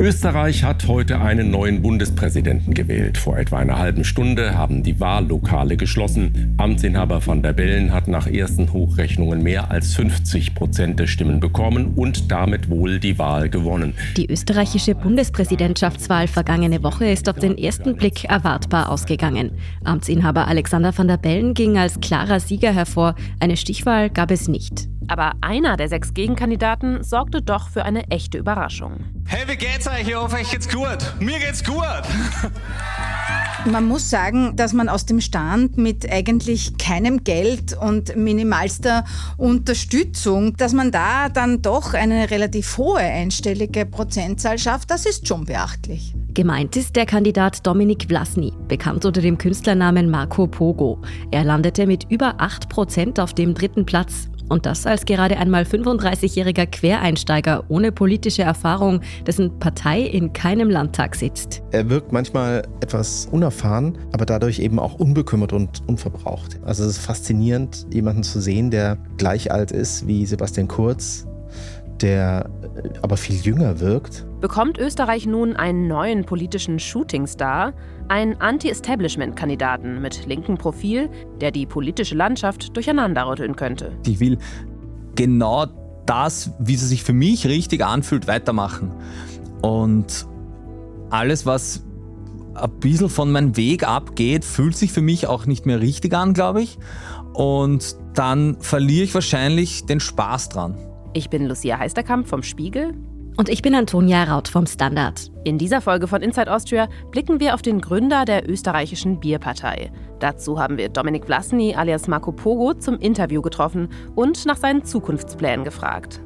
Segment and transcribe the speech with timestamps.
[0.00, 3.16] Österreich hat heute einen neuen Bundespräsidenten gewählt.
[3.16, 6.56] Vor etwa einer halben Stunde haben die Wahllokale geschlossen.
[6.56, 11.92] Amtsinhaber van der Bellen hat nach ersten Hochrechnungen mehr als 50 Prozent der Stimmen bekommen
[11.94, 13.94] und damit wohl die Wahl gewonnen.
[14.16, 19.52] Die österreichische Bundespräsidentschaftswahl vergangene Woche ist auf den ersten Blick erwartbar ausgegangen.
[19.84, 23.14] Amtsinhaber Alexander van der Bellen ging als klarer Sieger hervor.
[23.38, 24.88] Eine Stichwahl gab es nicht.
[25.08, 29.04] Aber einer der sechs Gegenkandidaten sorgte doch für eine echte Überraschung.
[29.26, 30.08] Hey, wie geht's euch?
[30.08, 30.98] Ich hoffe, euch geht's gut.
[31.20, 32.02] Mir geht's gut.
[33.66, 39.04] Man muss sagen, dass man aus dem Stand mit eigentlich keinem Geld und minimalster
[39.38, 45.46] Unterstützung, dass man da dann doch eine relativ hohe einstellige Prozentzahl schafft, das ist schon
[45.46, 46.14] beachtlich.
[46.34, 51.00] Gemeint ist der Kandidat Dominik Vlasny, bekannt unter dem Künstlernamen Marco Pogo.
[51.30, 54.28] Er landete mit über 8 Prozent auf dem dritten Platz.
[54.48, 61.14] Und das als gerade einmal 35-jähriger Quereinsteiger ohne politische Erfahrung, dessen Partei in keinem Landtag
[61.16, 61.62] sitzt.
[61.70, 66.60] Er wirkt manchmal etwas unerfahren, aber dadurch eben auch unbekümmert und unverbraucht.
[66.64, 71.26] Also es ist faszinierend, jemanden zu sehen, der gleich alt ist wie Sebastian Kurz,
[72.00, 74.26] der äh, aber viel jünger wirkt.
[74.40, 77.72] Bekommt Österreich nun einen neuen politischen Shootingstar,
[78.08, 83.92] einen Anti-Establishment-Kandidaten mit linkem Profil, der die politische Landschaft durcheinanderrütteln könnte?
[84.06, 84.38] Ich will
[85.14, 85.66] genau
[86.06, 88.92] das, wie sie sich für mich richtig anfühlt, weitermachen.
[89.62, 90.26] Und
[91.10, 91.84] alles, was
[92.54, 96.34] ein bisschen von meinem Weg abgeht, fühlt sich für mich auch nicht mehr richtig an,
[96.34, 96.78] glaube ich.
[97.32, 100.76] Und dann verliere ich wahrscheinlich den Spaß dran.
[101.16, 102.92] Ich bin Lucia Heisterkamp vom Spiegel.
[103.36, 105.30] Und ich bin Antonia Raut vom Standard.
[105.44, 109.92] In dieser Folge von Inside Austria blicken wir auf den Gründer der österreichischen Bierpartei.
[110.18, 115.64] Dazu haben wir Dominik Vlasny alias Marco Pogo zum Interview getroffen und nach seinen Zukunftsplänen
[115.64, 116.20] gefragt.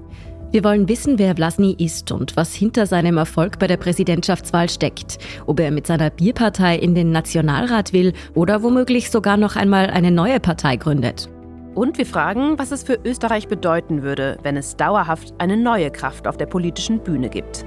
[0.53, 5.19] Wir wollen wissen, wer Vlasny ist und was hinter seinem Erfolg bei der Präsidentschaftswahl steckt.
[5.45, 10.11] Ob er mit seiner Bierpartei in den Nationalrat will oder womöglich sogar noch einmal eine
[10.11, 11.29] neue Partei gründet.
[11.79, 16.27] Und wir fragen, was es für Österreich bedeuten würde, wenn es dauerhaft eine neue Kraft
[16.27, 17.65] auf der politischen Bühne gibt.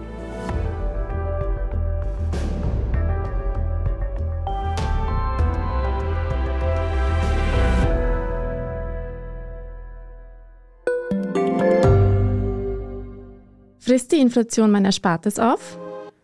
[13.79, 15.79] Frisst die Inflation mein Erspartes auf?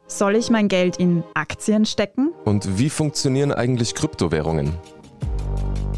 [0.08, 2.34] Soll ich mein Geld in Aktien stecken?
[2.44, 4.74] Und wie funktionieren eigentlich Kryptowährungen?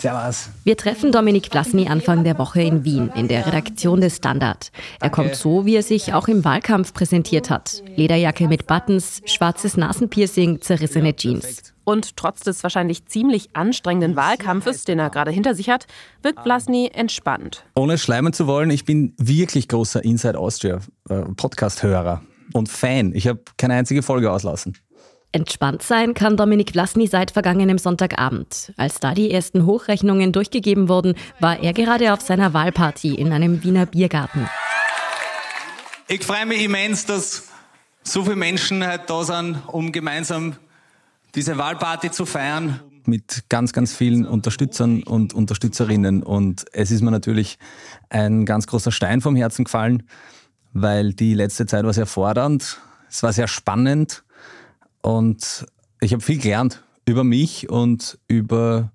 [0.00, 0.50] Servus.
[0.64, 4.72] Wir treffen Dominik Vlasny Anfang der Woche in Wien in der Redaktion des Standard.
[5.00, 7.82] Er kommt so, wie er sich auch im Wahlkampf präsentiert hat.
[7.96, 11.74] Lederjacke mit Buttons, schwarzes Nasenpiercing, zerrissene Jeans.
[11.84, 15.86] Und trotz des wahrscheinlich ziemlich anstrengenden Wahlkampfes, den er gerade hinter sich hat,
[16.22, 17.64] wirkt Vlasny entspannt.
[17.74, 20.78] Ohne schleimen zu wollen, ich bin wirklich großer Inside Austria
[21.08, 22.22] äh, Podcast-Hörer
[22.52, 23.12] und Fan.
[23.14, 24.74] Ich habe keine einzige Folge auslassen.
[25.32, 28.72] Entspannt sein kann Dominik Vlasny seit vergangenem Sonntagabend.
[28.76, 33.62] Als da die ersten Hochrechnungen durchgegeben wurden, war er gerade auf seiner Wahlparty in einem
[33.62, 34.48] Wiener Biergarten.
[36.08, 37.48] Ich freue mich immens, dass
[38.02, 40.56] so viele Menschen heute da sind, um gemeinsam
[41.36, 42.80] diese Wahlparty zu feiern.
[43.06, 46.24] Mit ganz, ganz vielen Unterstützern und Unterstützerinnen.
[46.24, 47.58] Und es ist mir natürlich
[48.08, 50.02] ein ganz großer Stein vom Herzen gefallen,
[50.72, 52.80] weil die letzte Zeit war sehr fordernd.
[53.08, 54.24] Es war sehr spannend.
[55.02, 55.66] Und
[56.00, 58.92] ich habe viel gelernt über mich und über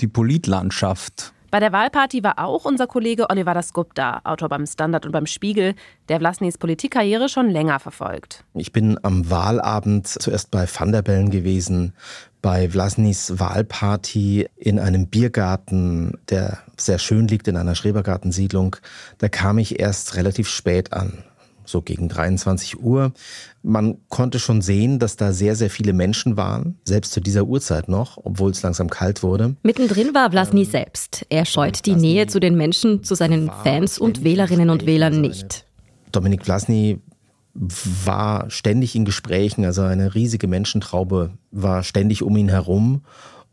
[0.00, 1.32] die Politlandschaft.
[1.54, 5.26] Bei der Wahlparty war auch unser Kollege Oliver Dasgup da, Autor beim Standard und beim
[5.26, 5.76] Spiegel,
[6.08, 8.44] der Vlasnys Politikkarriere schon länger verfolgt.
[8.54, 11.92] Ich bin am Wahlabend zuerst bei Van der Bellen gewesen,
[12.42, 18.74] bei Vlasnys Wahlparty in einem Biergarten, der sehr schön liegt in einer Schrebergartensiedlung.
[19.18, 21.22] Da kam ich erst relativ spät an
[21.66, 23.12] so gegen 23 Uhr.
[23.62, 27.88] Man konnte schon sehen, dass da sehr, sehr viele Menschen waren, selbst zu dieser Uhrzeit
[27.88, 29.56] noch, obwohl es langsam kalt wurde.
[29.62, 31.26] Mittendrin war Vlasny ähm, selbst.
[31.28, 35.66] Er scheut die Nähe zu den Menschen, zu seinen Fans und Wählerinnen und Wählern nicht.
[36.12, 37.00] Dominik Vlasny
[37.54, 43.02] war ständig in Gesprächen, also eine riesige Menschentraube war ständig um ihn herum.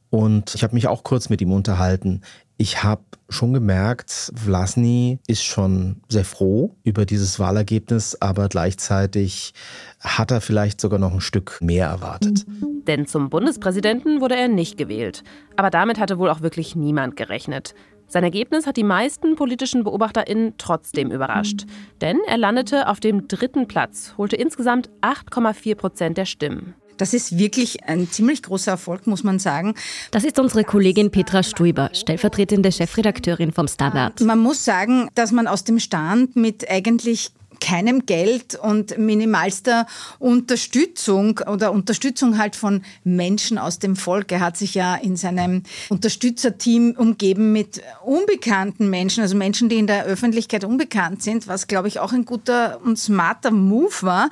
[0.10, 2.22] Und ich habe mich auch kurz mit ihm unterhalten.
[2.62, 9.56] Ich habe schon gemerkt, Vlasny ist schon sehr froh über dieses Wahlergebnis, aber gleichzeitig
[10.00, 12.46] hat er vielleicht sogar noch ein Stück mehr erwartet.
[12.86, 15.24] Denn zum Bundespräsidenten wurde er nicht gewählt.
[15.56, 17.74] Aber damit hatte wohl auch wirklich niemand gerechnet.
[18.06, 21.66] Sein Ergebnis hat die meisten politischen BeobachterInnen trotzdem überrascht.
[22.00, 26.76] Denn er landete auf dem dritten Platz, holte insgesamt 8,4 Prozent der Stimmen.
[26.98, 29.76] Das ist wirklich ein ziemlich großer Erfolg, muss man sagen.
[30.12, 34.20] Das ist unsere Kollegin Petra Stuiber, stellvertretende Chefredakteurin vom Standard.
[34.22, 39.86] Man muss sagen, dass man aus dem Stand mit eigentlich keinem Geld und minimalster
[40.20, 44.32] Unterstützung oder Unterstützung halt von Menschen aus dem Volk.
[44.32, 49.88] Er hat sich ja in seinem Unterstützerteam umgeben mit unbekannten Menschen, also Menschen, die in
[49.88, 54.30] der Öffentlichkeit unbekannt sind, was, glaube ich, auch ein guter und smarter Move war.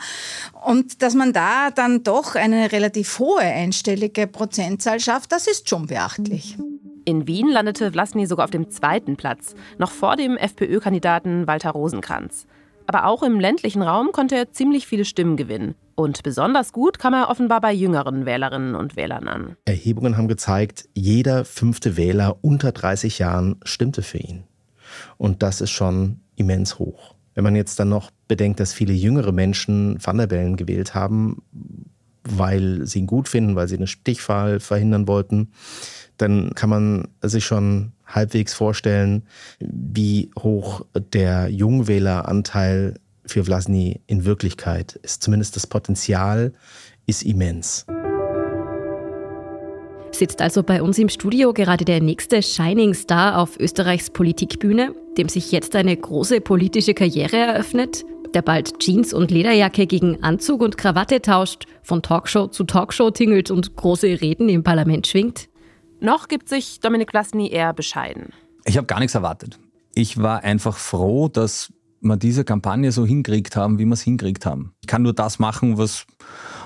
[0.66, 5.88] Und dass man da dann doch eine relativ hohe einstellige Prozentzahl schafft, das ist schon
[5.88, 6.58] beachtlich.
[7.06, 12.46] In Wien landete Vlasny sogar auf dem zweiten Platz, noch vor dem FPÖ-Kandidaten Walter Rosenkranz.
[12.90, 15.76] Aber auch im ländlichen Raum konnte er ziemlich viele Stimmen gewinnen.
[15.94, 19.56] Und besonders gut kam er offenbar bei jüngeren Wählerinnen und Wählern an.
[19.66, 24.46] Erhebungen haben gezeigt, jeder fünfte Wähler unter 30 Jahren stimmte für ihn.
[25.18, 27.14] Und das ist schon immens hoch.
[27.36, 31.44] Wenn man jetzt dann noch bedenkt, dass viele jüngere Menschen Van der Bellen gewählt haben,
[32.24, 35.52] weil sie ihn gut finden, weil sie eine Stichwahl verhindern wollten,
[36.18, 39.24] dann kann man sich schon halbwegs vorstellen,
[39.60, 40.82] wie hoch
[41.14, 42.96] der Jungwähleranteil
[43.26, 45.24] für Vlasny in Wirklichkeit ist.
[45.24, 46.54] Zumindest das Potenzial
[47.06, 47.86] ist immens.
[50.12, 55.30] Sitzt also bei uns im Studio gerade der nächste Shining Star auf Österreichs Politikbühne, dem
[55.30, 58.04] sich jetzt eine große politische Karriere eröffnet,
[58.34, 63.52] der bald Jeans und Lederjacke gegen Anzug und Krawatte tauscht, von Talkshow zu Talkshow tingelt
[63.52, 65.49] und große Reden im Parlament schwingt?
[66.00, 68.30] Noch gibt sich Dominik Vlasny eher bescheiden.
[68.66, 69.60] Ich habe gar nichts erwartet.
[69.96, 74.46] Ich war einfach froh, dass wir diese Kampagne so hinkriegt haben, wie wir es hinkriegt
[74.46, 74.74] haben.
[74.82, 76.06] Ich kann nur das machen, was,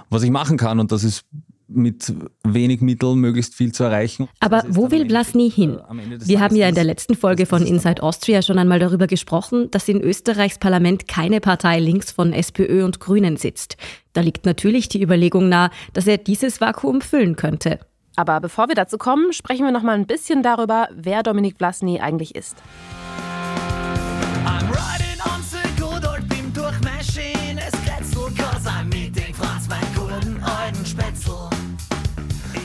[0.10, 1.26] was ich machen kann und das ist
[1.68, 2.14] mit
[2.44, 4.28] wenig Mitteln möglichst viel zu erreichen.
[4.40, 5.80] Aber wo will Vlasny hin?
[6.20, 9.88] Wir haben ja in der letzten Folge von Inside Austria schon einmal darüber gesprochen, dass
[9.88, 13.78] in Österreichs Parlament keine Partei links von SPÖ und Grünen sitzt.
[14.12, 17.80] Da liegt natürlich die Überlegung nahe, dass er dieses Vakuum füllen könnte.
[18.16, 22.00] Aber bevor wir dazu kommen, sprechen wir noch mal ein bisschen darüber, wer Dominik Vlasny
[22.00, 22.58] eigentlich ist.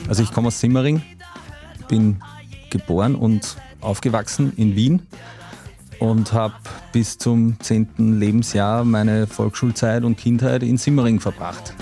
[0.09, 1.03] Also ich komme aus Simmering,
[1.89, 2.23] bin
[2.71, 5.07] geboren und aufgewachsen in Wien
[5.99, 6.55] und habe
[6.93, 8.19] bis zum 10.
[8.19, 11.75] Lebensjahr meine Volksschulzeit und Kindheit in Simmering verbracht.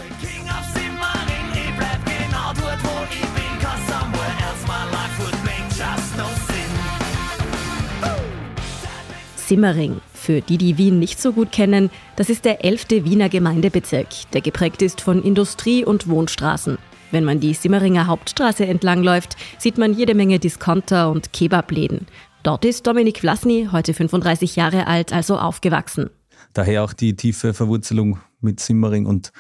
[9.47, 10.01] Simmering.
[10.13, 14.41] Für die, die Wien nicht so gut kennen, das ist der elfte Wiener Gemeindebezirk, der
[14.41, 16.79] geprägt ist von Industrie- und Wohnstraßen.
[17.13, 22.09] Wenn man die Simmeringer Hauptstraße entlangläuft, sieht man jede Menge Discounter und Kebabläden.
[22.43, 26.11] Dort ist Dominik Vlasny, heute 35 Jahre alt, also aufgewachsen.
[26.53, 29.33] Daher auch die tiefe Verwurzelung mit Simmering und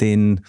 [0.00, 0.40] den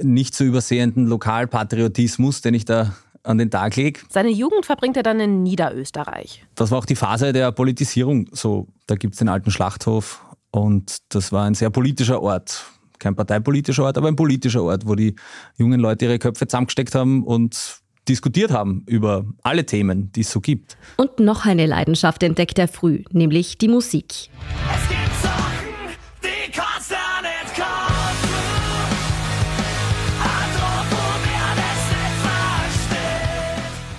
[0.00, 2.94] nicht zu übersehenden Lokalpatriotismus, den ich da
[3.26, 4.00] an den Tag lege.
[4.08, 6.44] Seine Jugend verbringt er dann in Niederösterreich.
[6.54, 8.28] Das war auch die Phase der Politisierung.
[8.32, 12.66] So, da gibt es den alten Schlachthof und das war ein sehr politischer Ort.
[12.98, 15.14] Kein parteipolitischer Ort, aber ein politischer Ort, wo die
[15.56, 20.40] jungen Leute ihre Köpfe zusammengesteckt haben und diskutiert haben über alle Themen, die es so
[20.40, 20.78] gibt.
[20.96, 24.30] Und noch eine Leidenschaft entdeckt er früh, nämlich die Musik.
[24.74, 25.55] Es gibt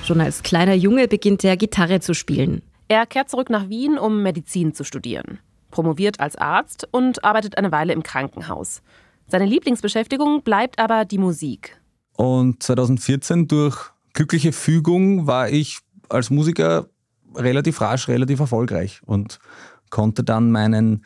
[0.07, 2.61] Schon als kleiner Junge beginnt er Gitarre zu spielen.
[2.87, 5.39] Er kehrt zurück nach Wien, um Medizin zu studieren.
[5.69, 8.81] Promoviert als Arzt und arbeitet eine Weile im Krankenhaus.
[9.27, 11.81] Seine Lieblingsbeschäftigung bleibt aber die Musik.
[12.15, 16.87] Und 2014 durch glückliche Fügung war ich als Musiker
[17.35, 19.39] relativ rasch, relativ erfolgreich und
[19.89, 21.03] konnte dann meinen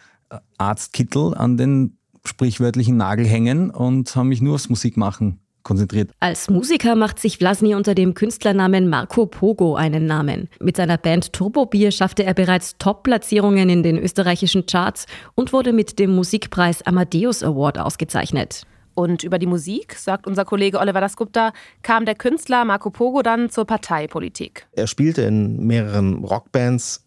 [0.60, 6.12] Arztkittel an den sprichwörtlichen Nagel hängen und habe mich nur aufs Musikmachen konzentriert.
[6.20, 10.50] Als Musiker macht sich Vlasny unter dem Künstlernamen Marco Pogo einen Namen.
[10.60, 15.74] Mit seiner Band Turbo Bier schaffte er bereits Top-Platzierungen in den österreichischen Charts und wurde
[15.74, 18.66] mit dem Musikpreis Amadeus Award ausgezeichnet.
[18.94, 23.50] Und über die Musik, sagt unser Kollege Oliver Dasgupta, kam der Künstler Marco Pogo dann
[23.50, 24.68] zur Parteipolitik.
[24.74, 27.06] Er spielte in mehreren Rockbands.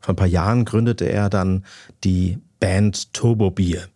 [0.00, 1.64] Vor ein paar Jahren gründete er dann
[2.04, 3.88] die Band Turbo Bier.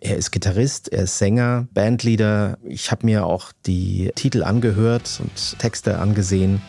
[0.00, 2.58] Er ist Gitarrist, er ist Sänger, Bandleader.
[2.64, 6.62] Ich habe mir auch die Titel angehört und Texte angesehen.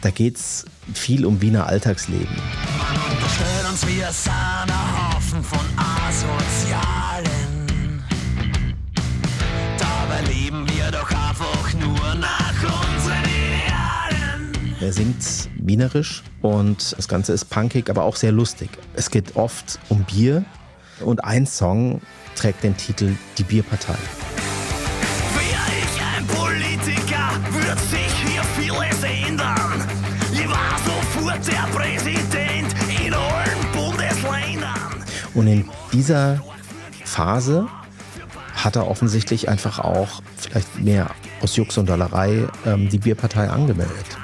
[0.00, 2.34] Da geht es viel um Wiener Alltagsleben.
[2.78, 7.28] Man unterstellt uns, wir sind ein Haufen von Asozialen.
[9.78, 14.74] Dabei leben wir doch einfach nur nach unseren Idealen.
[14.80, 18.70] Er singt wienerisch und das Ganze ist punkig, aber auch sehr lustig.
[18.94, 20.46] Es geht oft um Bier
[21.02, 22.00] und ein Song
[22.34, 23.94] trägt den Titel Die Bierpartei.
[25.34, 29.84] Wäre ich ein Politiker, würde sich hier vieles ändern.
[30.32, 35.04] Ich war sofort der Präsident in allen Bundesländern.
[35.34, 36.42] Und in dieser
[37.04, 37.66] Phase
[38.54, 44.19] hat er offensichtlich einfach auch vielleicht mehr aus Jux und Dollerei ähm, die Bierpartei angemeldet.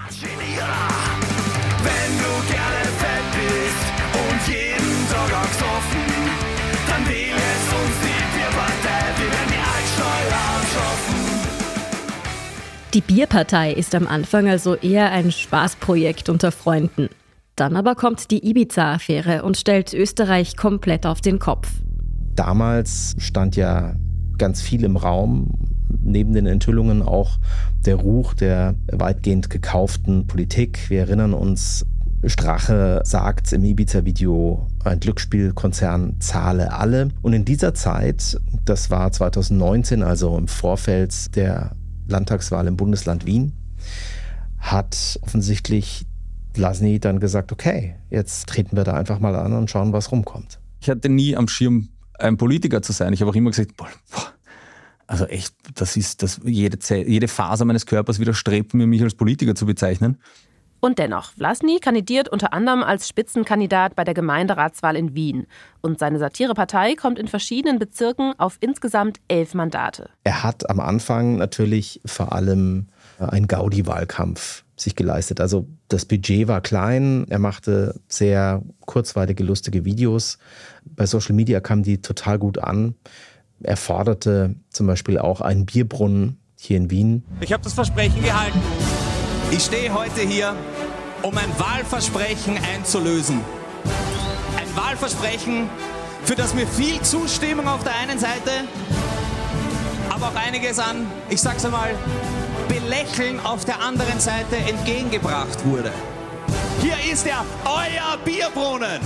[12.97, 17.11] Die Bierpartei ist am Anfang also eher ein Spaßprojekt unter Freunden.
[17.55, 21.71] Dann aber kommt die Ibiza-Affäre und stellt Österreich komplett auf den Kopf.
[22.37, 23.97] Damals stand ja
[24.39, 25.53] ganz viel im Raum,
[26.03, 27.37] neben den Enthüllungen auch
[27.85, 30.89] der Ruch der weitgehend gekauften Politik.
[30.89, 31.85] Wir erinnern uns,
[32.25, 37.09] Strache sagt im Ibiza-Video, ein Glücksspielkonzern zahle alle.
[37.21, 41.77] Und in dieser Zeit, das war 2019, also im Vorfeld der
[42.09, 43.53] Landtagswahl im Bundesland Wien,
[44.59, 46.07] hat offensichtlich
[46.57, 50.59] Lasny dann gesagt, okay, jetzt treten wir da einfach mal an und schauen, was rumkommt.
[50.81, 53.13] Ich hatte nie am Schirm, ein Politiker zu sein.
[53.13, 53.89] Ich habe auch immer gesagt, boah,
[55.07, 59.55] also echt, das ist das, jede, jede Faser meines Körpers widerstrebt mir, mich als Politiker
[59.55, 60.19] zu bezeichnen.
[60.87, 65.49] Und dennoch, Vlasny kandidiert unter anderem als Spitzenkandidat bei der Gemeinderatswahl in Wien.
[65.81, 70.11] Und seine Satirepartei kommt in verschiedenen Bezirken auf insgesamt elf Mandate.
[70.23, 72.87] Er hat am Anfang natürlich vor allem
[73.19, 75.41] einen Gaudi-Wahlkampf sich geleistet.
[75.41, 80.39] Also das Budget war klein, er machte sehr kurzweilige, lustige Videos.
[80.85, 82.95] Bei Social Media kamen die total gut an.
[83.61, 87.25] Er forderte zum Beispiel auch einen Bierbrunnen hier in Wien.
[87.41, 88.61] Ich habe das Versprechen gehalten.
[89.51, 90.57] Ich stehe heute hier,
[91.23, 93.41] um ein Wahlversprechen einzulösen.
[94.57, 95.71] Ein Wahlversprechen,
[96.25, 98.65] für das mir viel Zustimmung auf der einen Seite,
[100.11, 101.95] aber auch einiges an, ich sag's einmal,
[102.69, 105.93] Belächeln auf der anderen Seite entgegengebracht wurde.
[106.83, 109.01] Hier ist er, euer Bierbrunnen.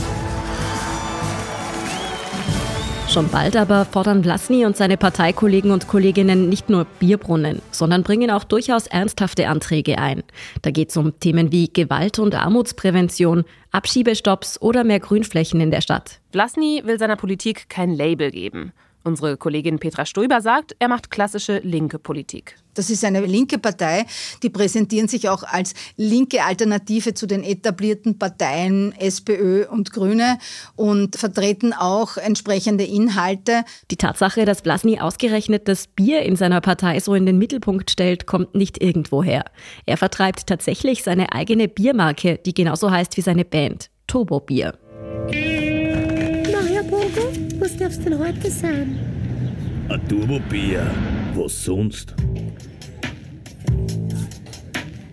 [3.11, 8.31] Schon bald aber fordern Vlasny und seine Parteikollegen und Kolleginnen nicht nur Bierbrunnen, sondern bringen
[8.31, 10.23] auch durchaus ernsthafte Anträge ein.
[10.63, 15.81] Da geht es um Themen wie Gewalt- und Armutsprävention, Abschiebestopps oder mehr Grünflächen in der
[15.81, 16.21] Stadt.
[16.31, 18.73] Vlasny will seiner Politik kein Label geben.
[19.03, 22.57] Unsere Kollegin Petra Stoiber sagt, er macht klassische linke Politik.
[22.75, 24.07] Das ist eine linke Partei,
[24.43, 30.39] die präsentieren sich auch als linke Alternative zu den etablierten Parteien SPÖ und Grüne
[30.77, 33.65] und vertreten auch entsprechende Inhalte.
[33.91, 38.27] Die Tatsache, dass Vlasny ausgerechnet das Bier in seiner Partei so in den Mittelpunkt stellt,
[38.27, 39.45] kommt nicht irgendwoher.
[39.87, 44.79] Er vertreibt tatsächlich seine eigene Biermarke, die genauso heißt wie seine Band, Turbo Bier.
[48.11, 48.99] Denn heute sein?
[49.89, 50.85] Ein Turbo-Bier.
[51.35, 52.17] Was sonst?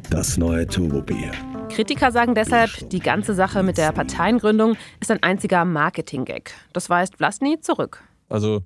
[0.09, 1.31] Das neue Turbo-Bier.
[1.69, 6.55] Kritiker sagen deshalb, die ganze Sache mit der Parteiengründung ist ein einziger Marketing-Gag.
[6.73, 8.03] Das weist Vlasny zurück.
[8.29, 8.63] Also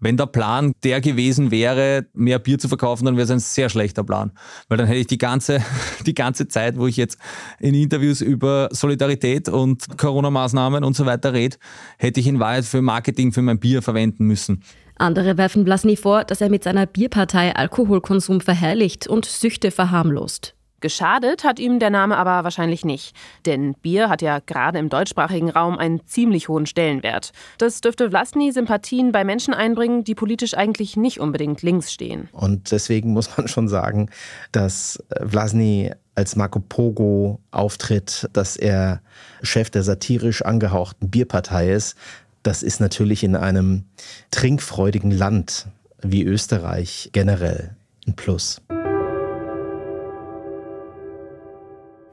[0.00, 3.68] wenn der Plan der gewesen wäre, mehr Bier zu verkaufen, dann wäre es ein sehr
[3.68, 4.32] schlechter Plan.
[4.68, 5.60] Weil dann hätte ich die ganze,
[6.06, 7.18] die ganze Zeit, wo ich jetzt
[7.60, 11.56] in Interviews über Solidarität und Corona-Maßnahmen und so weiter rede,
[11.98, 14.62] hätte ich in Wahrheit für Marketing für mein Bier verwenden müssen.
[14.96, 20.57] Andere werfen Vlasny vor, dass er mit seiner Bierpartei Alkoholkonsum verherrlicht und Süchte verharmlost.
[20.80, 23.14] Geschadet hat ihm der Name aber wahrscheinlich nicht.
[23.46, 27.32] Denn Bier hat ja gerade im deutschsprachigen Raum einen ziemlich hohen Stellenwert.
[27.58, 32.28] Das dürfte Vlasny Sympathien bei Menschen einbringen, die politisch eigentlich nicht unbedingt links stehen.
[32.32, 34.10] Und deswegen muss man schon sagen,
[34.52, 39.00] dass Vlasny als Marco Pogo auftritt, dass er
[39.42, 41.96] Chef der satirisch angehauchten Bierpartei ist.
[42.42, 43.84] Das ist natürlich in einem
[44.30, 45.66] trinkfreudigen Land
[46.02, 48.60] wie Österreich generell ein Plus.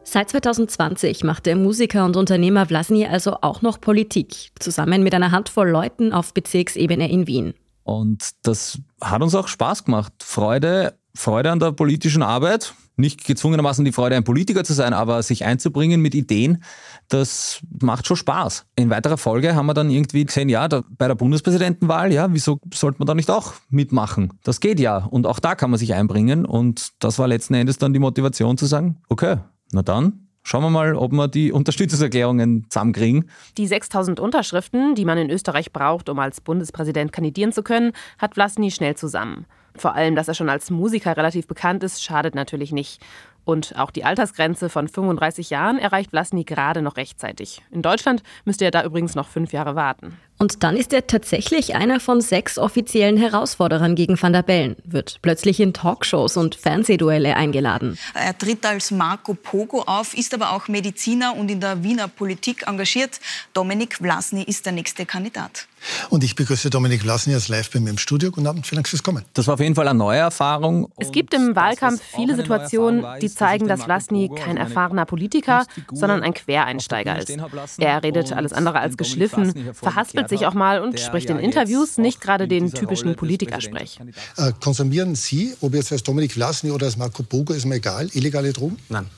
[0.07, 5.31] Seit 2020 macht der Musiker und Unternehmer Vlasny also auch noch Politik, zusammen mit einer
[5.31, 7.55] Handvoll Leuten auf Bezirksebene in Wien.
[7.83, 10.13] Und das hat uns auch Spaß gemacht.
[10.23, 12.75] Freude, Freude an der politischen Arbeit.
[12.97, 16.63] Nicht gezwungenermaßen die Freude, ein Politiker zu sein, aber sich einzubringen mit Ideen,
[17.09, 18.67] das macht schon Spaß.
[18.77, 22.61] In weiterer Folge haben wir dann irgendwie gesehen, ja, da, bei der Bundespräsidentenwahl, ja, wieso
[22.73, 24.31] sollte man da nicht auch mitmachen?
[24.43, 24.97] Das geht ja.
[24.97, 26.45] Und auch da kann man sich einbringen.
[26.45, 29.39] Und das war letzten Endes dann die Motivation zu sagen, okay,
[29.75, 33.27] na dann Schauen wir mal, ob wir die Unterstützungserklärungen zusammenkriegen.
[33.57, 38.35] Die 6000 Unterschriften, die man in Österreich braucht, um als Bundespräsident kandidieren zu können, hat
[38.35, 39.47] Vlasny schnell zusammen.
[39.75, 43.01] Vor allem, dass er schon als Musiker relativ bekannt ist, schadet natürlich nicht.
[43.43, 47.63] Und auch die Altersgrenze von 35 Jahren erreicht Vlasny gerade noch rechtzeitig.
[47.71, 50.15] In Deutschland müsste er da übrigens noch fünf Jahre warten.
[50.37, 55.19] Und dann ist er tatsächlich einer von sechs offiziellen Herausforderern gegen Van der Bellen, wird
[55.21, 57.97] plötzlich in Talkshows und Fernsehduelle eingeladen.
[58.13, 62.67] Er tritt als Marco Pogo auf, ist aber auch Mediziner und in der Wiener Politik
[62.67, 63.19] engagiert.
[63.53, 65.67] Dominik Vlasny ist der nächste Kandidat.
[66.09, 68.31] Und ich begrüße Dominik Vlasny als live bei mir im Studio.
[68.31, 69.23] Guten Abend, vielen Dank fürs Kommen.
[69.33, 70.91] Das war auf jeden Fall eine neue Erfahrung.
[70.97, 76.33] Es gibt im Wahlkampf viele Situationen, die zeigen, dass Vlasny kein erfahrener Politiker, sondern ein
[76.33, 77.29] Quereinsteiger ist.
[77.77, 82.21] Er redet alles andere als geschliffen, verhaspelt sich auch mal und spricht in Interviews nicht
[82.21, 83.99] gerade den typischen Politikersprech.
[84.37, 88.09] Äh, konsumieren Sie, ob jetzt als Dominik Vlasny oder als Marco Bogo, ist mir egal,
[88.13, 88.77] illegale Drogen?
[88.89, 89.09] Nein.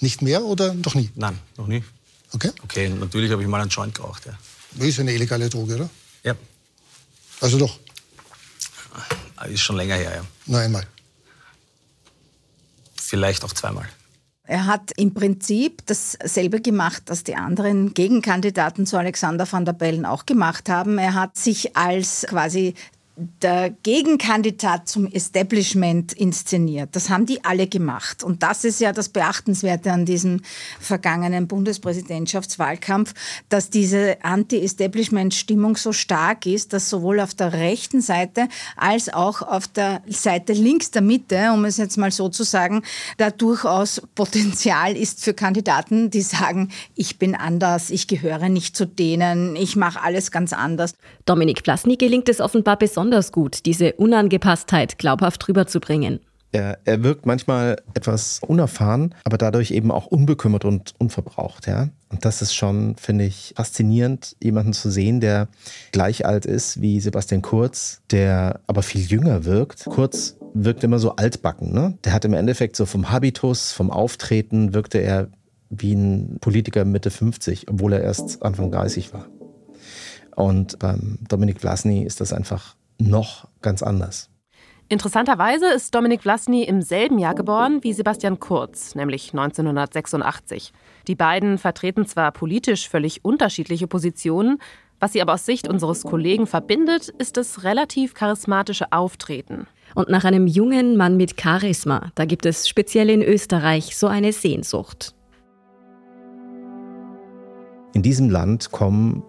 [0.00, 1.10] Nicht mehr oder noch nie?
[1.14, 1.84] Nein, noch nie.
[2.32, 2.50] Okay.
[2.64, 4.84] Okay, natürlich habe ich mal einen Joint geraucht, ja.
[4.84, 5.90] Ist eine illegale Droge, oder?
[6.22, 6.34] Ja.
[7.40, 7.78] Also doch?
[9.48, 10.24] Ist schon länger her, ja.
[10.46, 10.86] Nur einmal.
[12.94, 13.88] Vielleicht auch zweimal.
[14.50, 20.04] Er hat im Prinzip dasselbe gemacht, was die anderen Gegenkandidaten zu Alexander van der Bellen
[20.04, 20.98] auch gemacht haben.
[20.98, 22.74] Er hat sich als quasi
[23.42, 26.90] der Gegenkandidat zum Establishment inszeniert.
[26.92, 28.24] Das haben die alle gemacht.
[28.24, 30.40] Und das ist ja das Beachtenswerte an diesem
[30.80, 33.14] vergangenen Bundespräsidentschaftswahlkampf,
[33.48, 39.68] dass diese Anti-Establishment-Stimmung so stark ist, dass sowohl auf der rechten Seite als auch auf
[39.68, 42.82] der Seite links der Mitte, um es jetzt mal so zu sagen,
[43.18, 48.86] da durchaus Potenzial ist für Kandidaten, die sagen, ich bin anders, ich gehöre nicht zu
[48.86, 50.94] denen, ich mache alles ganz anders.
[51.26, 56.20] Dominik Plasny gelingt es offenbar besonders gut, diese Unangepasstheit glaubhaft rüberzubringen.
[56.52, 61.68] Er, er wirkt manchmal etwas unerfahren, aber dadurch eben auch unbekümmert und unverbraucht.
[61.68, 61.88] Ja?
[62.08, 65.48] Und das ist schon, finde ich, faszinierend, jemanden zu sehen, der
[65.92, 69.84] gleich alt ist wie Sebastian Kurz, der aber viel jünger wirkt.
[69.84, 71.72] Kurz wirkt immer so altbacken.
[71.72, 71.96] Ne?
[72.04, 75.28] Der hat im Endeffekt so vom Habitus, vom Auftreten, wirkte er
[75.68, 79.26] wie ein Politiker Mitte 50, obwohl er erst Anfang 30 war.
[80.34, 84.30] Und beim Dominik Vlasny ist das einfach noch ganz anders.
[84.88, 90.72] Interessanterweise ist Dominik Vlasny im selben Jahr geboren wie Sebastian Kurz, nämlich 1986.
[91.06, 94.58] Die beiden vertreten zwar politisch völlig unterschiedliche Positionen,
[95.00, 99.66] was sie aber aus Sicht unseres Kollegen verbindet, ist das relativ charismatische Auftreten.
[99.94, 104.32] Und nach einem jungen Mann mit Charisma, da gibt es speziell in Österreich so eine
[104.32, 105.14] Sehnsucht.
[107.94, 109.22] In diesem Land kommen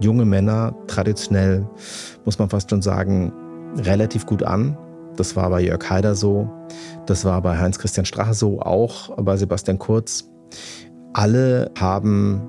[0.00, 1.66] junge Männer traditionell,
[2.24, 3.32] muss man fast schon sagen,
[3.76, 4.76] relativ gut an.
[5.16, 6.50] Das war bei Jörg Haider so,
[7.06, 10.30] das war bei Heinz-Christian Strache so, auch bei Sebastian Kurz.
[11.14, 12.42] Alle haben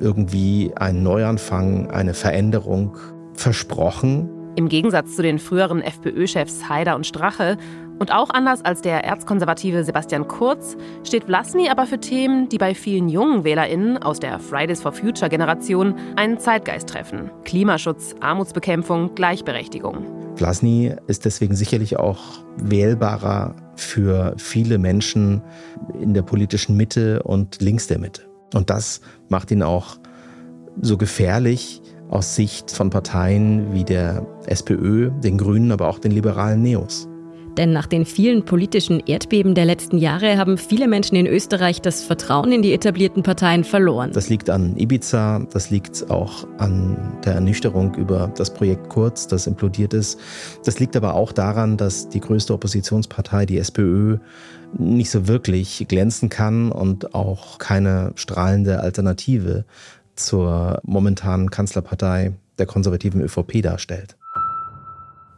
[0.00, 2.96] irgendwie einen Neuanfang, eine Veränderung
[3.34, 4.28] versprochen.
[4.56, 7.56] Im Gegensatz zu den früheren FPÖ-Chefs Haider und Strache
[8.02, 12.74] und auch anders als der erzkonservative Sebastian Kurz steht Vlasny aber für Themen, die bei
[12.74, 17.30] vielen jungen WählerInnen aus der Fridays for Future Generation einen Zeitgeist treffen.
[17.44, 20.04] Klimaschutz, Armutsbekämpfung, Gleichberechtigung.
[20.34, 22.18] Vlasny ist deswegen sicherlich auch
[22.56, 25.40] wählbarer für viele Menschen
[26.00, 28.22] in der politischen Mitte und links der Mitte.
[28.52, 29.98] Und das macht ihn auch
[30.80, 36.62] so gefährlich aus Sicht von Parteien wie der SPÖ, den Grünen, aber auch den liberalen
[36.62, 37.08] Neos.
[37.56, 42.02] Denn nach den vielen politischen Erdbeben der letzten Jahre haben viele Menschen in Österreich das
[42.02, 44.12] Vertrauen in die etablierten Parteien verloren.
[44.12, 49.46] Das liegt an Ibiza, das liegt auch an der Ernüchterung über das Projekt Kurz, das
[49.46, 50.18] implodiert ist.
[50.64, 54.18] Das liegt aber auch daran, dass die größte Oppositionspartei, die SPÖ,
[54.78, 59.66] nicht so wirklich glänzen kann und auch keine strahlende Alternative
[60.16, 64.16] zur momentanen Kanzlerpartei der konservativen ÖVP darstellt.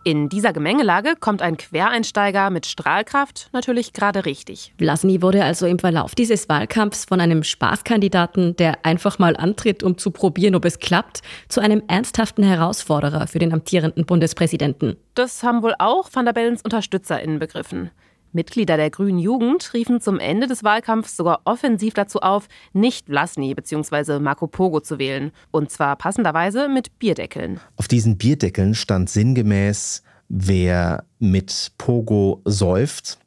[0.06, 4.74] In dieser Gemengelage kommt ein Quereinsteiger mit Strahlkraft natürlich gerade richtig.
[4.76, 9.96] Vlasny wurde also im Verlauf dieses Wahlkampfs von einem Spaßkandidaten, der einfach mal antritt, um
[9.96, 14.98] zu probieren, ob es klappt, zu einem ernsthaften Herausforderer für den amtierenden Bundespräsidenten.
[15.14, 17.90] Das haben wohl auch Van der Bellens UnterstützerInnen begriffen.
[18.35, 23.55] Mitglieder der Grünen Jugend riefen zum Ende des Wahlkampfs sogar offensiv dazu auf, nicht Vlasny
[23.55, 24.18] bzw.
[24.18, 25.31] Marco Pogo zu wählen.
[25.53, 27.61] Und zwar passenderweise mit Bierdeckeln.
[27.77, 33.18] Auf diesen Bierdeckeln stand sinngemäß, wer mit Pogo säuft,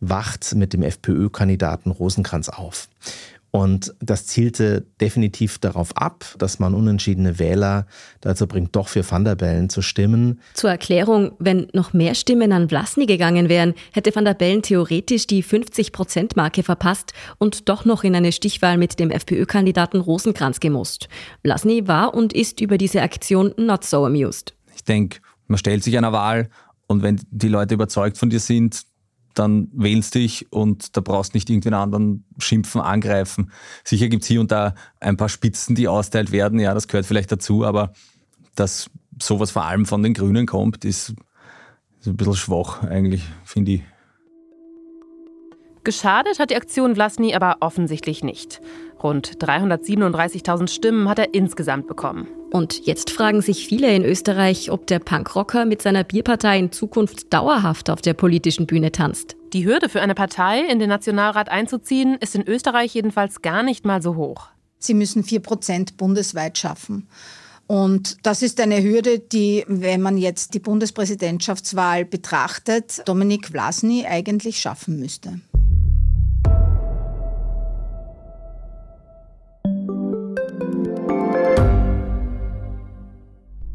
[0.00, 2.88] wacht mit dem FPÖ-Kandidaten Rosenkranz auf.
[3.54, 7.86] Und das zielte definitiv darauf ab, dass man unentschiedene Wähler
[8.20, 10.40] dazu bringt, doch für Van der Bellen zu stimmen.
[10.54, 15.28] Zur Erklärung, wenn noch mehr Stimmen an Vlasny gegangen wären, hätte Van der Bellen theoretisch
[15.28, 21.08] die 50-Prozent-Marke verpasst und doch noch in eine Stichwahl mit dem FPÖ-Kandidaten Rosenkranz gemusst.
[21.44, 24.56] Vlasny war und ist über diese Aktion not so amused.
[24.74, 26.48] Ich denke, man stellt sich einer Wahl
[26.88, 28.82] und wenn die Leute überzeugt von dir sind,
[29.34, 33.50] dann wählst dich und da brauchst nicht irgendwen anderen schimpfen, angreifen.
[33.84, 37.06] Sicher gibt es hier und da ein paar Spitzen, die austeilt werden, ja, das gehört
[37.06, 37.92] vielleicht dazu, aber
[38.54, 41.14] dass sowas vor allem von den Grünen kommt, ist,
[42.00, 43.82] ist ein bisschen schwach eigentlich, finde ich.
[45.84, 48.62] Geschadet hat die Aktion Vlasny aber offensichtlich nicht.
[49.02, 52.26] Rund 337.000 Stimmen hat er insgesamt bekommen.
[52.54, 57.32] Und jetzt fragen sich viele in Österreich, ob der Punkrocker mit seiner Bierpartei in Zukunft
[57.32, 59.34] dauerhaft auf der politischen Bühne tanzt.
[59.52, 63.84] Die Hürde für eine Partei, in den Nationalrat einzuziehen, ist in Österreich jedenfalls gar nicht
[63.84, 64.50] mal so hoch.
[64.78, 67.08] Sie müssen 4 Prozent bundesweit schaffen.
[67.66, 74.60] Und das ist eine Hürde, die, wenn man jetzt die Bundespräsidentschaftswahl betrachtet, Dominik Vlasny eigentlich
[74.60, 75.40] schaffen müsste.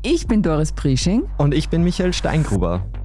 [0.01, 1.23] Ich bin Doris Prisching.
[1.38, 2.85] Und ich bin Michael Steingruber.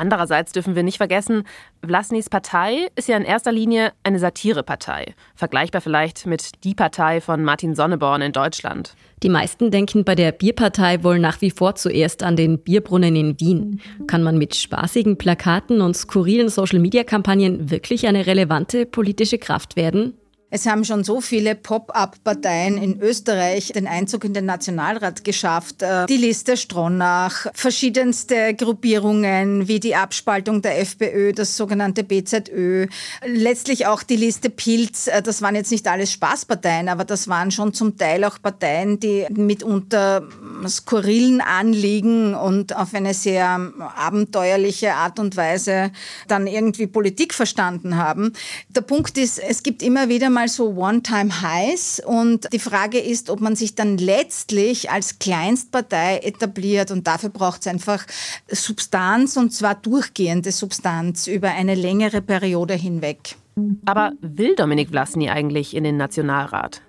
[0.00, 1.42] Andererseits dürfen wir nicht vergessen,
[1.86, 5.14] Vlasnys Partei ist ja in erster Linie eine Satirepartei.
[5.34, 8.94] Vergleichbar vielleicht mit die Partei von Martin Sonneborn in Deutschland.
[9.22, 13.38] Die meisten denken bei der Bierpartei wohl nach wie vor zuerst an den Bierbrunnen in
[13.38, 13.82] Wien.
[14.06, 20.14] Kann man mit spaßigen Plakaten und skurrilen Social-Media-Kampagnen wirklich eine relevante politische Kraft werden?
[20.52, 25.82] Es haben schon so viele Pop-up-Parteien in Österreich den Einzug in den Nationalrat geschafft.
[25.82, 32.88] Äh, die Liste Stronach, verschiedenste Gruppierungen wie die Abspaltung der FPÖ, das sogenannte BZÖ,
[33.24, 35.06] letztlich auch die Liste Pilz.
[35.06, 38.98] Äh, das waren jetzt nicht alles Spaßparteien, aber das waren schon zum Teil auch Parteien,
[38.98, 40.26] die mitunter
[40.66, 45.92] skurrilen Anliegen und auf eine sehr abenteuerliche Art und Weise
[46.26, 48.32] dann irgendwie Politik verstanden haben.
[48.68, 53.28] Der Punkt ist, es gibt immer wieder mal mal so One-Time-Highs und die Frage ist,
[53.28, 58.06] ob man sich dann letztlich als Kleinstpartei etabliert und dafür braucht es einfach
[58.48, 63.36] Substanz und zwar durchgehende Substanz über eine längere Periode hinweg.
[63.84, 66.80] Aber will Dominik Vlasny eigentlich in den Nationalrat?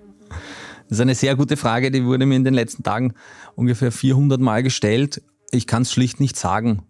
[0.87, 3.13] Das ist eine sehr gute Frage, die wurde mir in den letzten Tagen
[3.55, 5.21] ungefähr 400 Mal gestellt.
[5.51, 6.83] Ich kann es schlicht nicht sagen.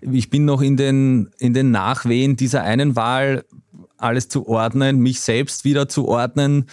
[0.00, 3.44] Ich bin noch in den, in den Nachwehen dieser einen Wahl
[4.00, 6.66] alles zu ordnen, mich selbst wieder zu ordnen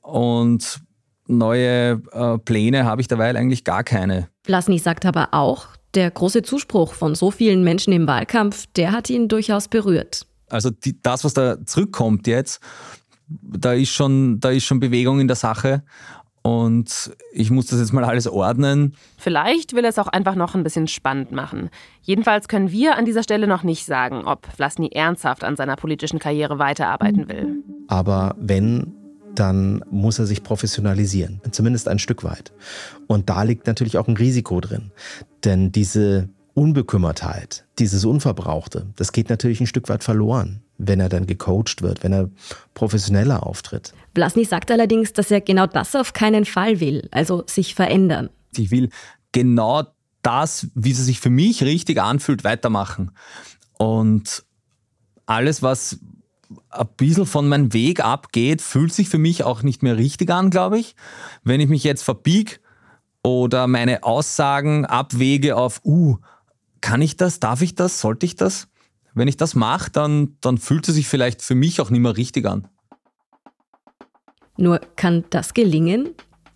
[0.00, 0.80] und
[1.26, 4.28] neue äh, Pläne habe ich derweil eigentlich gar keine.
[4.44, 9.10] Vlasny sagt aber auch, der große Zuspruch von so vielen Menschen im Wahlkampf, der hat
[9.10, 10.26] ihn durchaus berührt.
[10.48, 12.60] Also die, das, was da zurückkommt jetzt,
[13.26, 15.82] da ist schon, da ist schon Bewegung in der Sache
[16.42, 18.94] und ich muss das jetzt mal alles ordnen.
[19.16, 21.70] Vielleicht will er es auch einfach noch ein bisschen spannend machen.
[22.02, 26.18] Jedenfalls können wir an dieser Stelle noch nicht sagen, ob Vlasny ernsthaft an seiner politischen
[26.18, 27.62] Karriere weiterarbeiten will.
[27.86, 28.92] Aber wenn,
[29.34, 32.52] dann muss er sich professionalisieren, zumindest ein Stück weit.
[33.06, 34.90] Und da liegt natürlich auch ein Risiko drin.
[35.44, 41.26] Denn diese Unbekümmertheit, dieses Unverbrauchte, das geht natürlich ein Stück weit verloren wenn er dann
[41.26, 42.30] gecoacht wird, wenn er
[42.74, 43.94] professioneller auftritt.
[44.14, 48.30] Blasny sagt allerdings, dass er genau das auf keinen Fall will, also sich verändern.
[48.56, 48.90] Ich will
[49.30, 49.84] genau
[50.22, 53.12] das, wie es sich für mich richtig anfühlt, weitermachen.
[53.78, 54.44] Und
[55.26, 55.98] alles, was
[56.68, 60.50] ein bisschen von meinem Weg abgeht, fühlt sich für mich auch nicht mehr richtig an,
[60.50, 60.96] glaube ich.
[61.44, 62.56] Wenn ich mich jetzt verbiege
[63.22, 66.18] oder meine Aussagen abwege auf, uh,
[66.82, 68.68] kann ich das, darf ich das, sollte ich das?
[69.14, 72.16] Wenn ich das mache, dann, dann fühlt es sich vielleicht für mich auch nicht mehr
[72.16, 72.68] richtig an.
[74.58, 76.10] Nur kann das gelingen?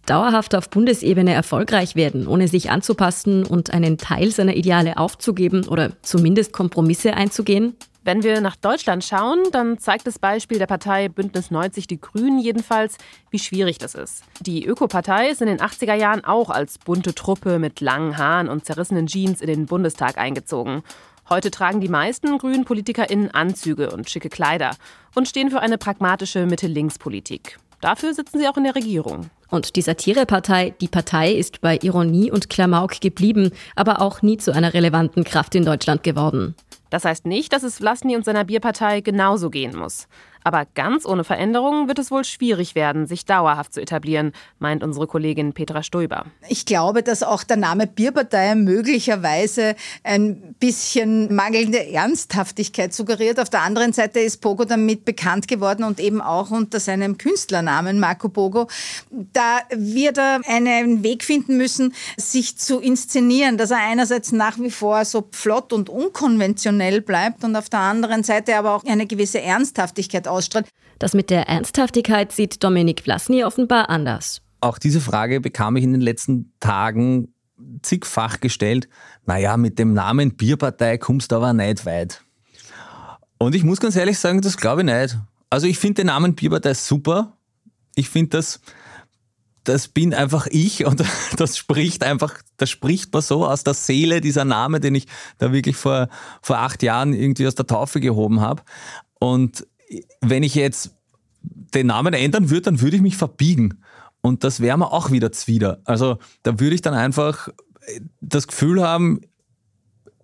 [0.05, 6.01] Dauerhaft auf Bundesebene erfolgreich werden, ohne sich anzupassen und einen Teil seiner Ideale aufzugeben oder
[6.03, 7.75] zumindest Kompromisse einzugehen?
[8.07, 12.39] Wenn wir nach Deutschland schauen, dann zeigt das Beispiel der Partei Bündnis 90 Die Grünen
[12.39, 12.99] jedenfalls,
[13.31, 14.23] wie schwierig das ist.
[14.41, 18.65] Die Ökopartei ist in den 80er Jahren auch als bunte Truppe mit langen Haaren und
[18.65, 20.85] zerrissenen Jeans in den Bundestag eingezogen.
[21.29, 24.77] Heute tragen die meisten grünen PolitikerInnen Anzüge und schicke Kleider
[25.17, 27.59] und stehen für eine pragmatische Mitte-Links-Politik.
[27.81, 29.31] Dafür sitzen sie auch in der Regierung.
[29.51, 34.53] Und die Satirepartei Die Partei ist bei Ironie und Klamauk geblieben, aber auch nie zu
[34.53, 36.55] einer relevanten Kraft in Deutschland geworden.
[36.91, 40.09] Das heißt nicht, dass es Vlasny und seiner Bierpartei genauso gehen muss.
[40.47, 44.31] Aber ganz ohne Veränderungen wird es wohl schwierig werden, sich dauerhaft zu etablieren,
[44.61, 46.27] meint unsere Kollegin Petra Stoiber.
[46.49, 53.41] Ich glaube, dass auch der Name Bierpartei möglicherweise ein bisschen mangelnde Ernsthaftigkeit suggeriert.
[53.41, 57.99] Auf der anderen Seite ist Pogo damit bekannt geworden und eben auch unter seinem Künstlernamen
[57.99, 58.69] Marco Pogo.
[59.11, 64.71] Da wird er einen Weg finden müssen, sich zu inszenieren, dass er einerseits nach wie
[64.71, 69.41] vor so flott und unkonventionell bleibt und auf der anderen Seite aber auch eine gewisse
[69.41, 70.69] Ernsthaftigkeit ausstrahlt.
[70.99, 74.41] Das mit der Ernsthaftigkeit sieht Dominik Vlasny offenbar anders.
[74.61, 77.35] Auch diese Frage bekam ich in den letzten Tagen
[77.83, 78.89] zigfach gestellt.
[79.25, 82.23] Naja, mit dem Namen Bierpartei kommst du aber nicht weit.
[83.39, 85.19] Und ich muss ganz ehrlich sagen, das glaube ich nicht.
[85.51, 87.37] Also ich finde den Namen Bierpartei super.
[87.95, 88.61] Ich finde das,
[89.65, 91.03] das bin einfach ich und
[91.37, 95.07] das spricht einfach, das spricht man so aus der Seele, dieser Name, den ich
[95.39, 96.09] da wirklich vor,
[96.41, 98.63] vor acht Jahren irgendwie aus der Taufe gehoben habe.
[99.19, 99.67] Und
[100.21, 100.95] wenn ich jetzt
[101.43, 103.83] den Namen ändern würde, dann würde ich mich verbiegen.
[104.21, 105.81] Und das wäre mir auch wieder zwider.
[105.85, 107.49] Also da würde ich dann einfach
[108.21, 109.21] das Gefühl haben,